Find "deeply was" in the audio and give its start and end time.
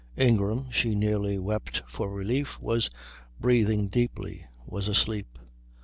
3.87-4.87